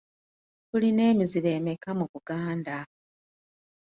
[0.69, 2.77] Tulina emiziro emeka mu Buganda.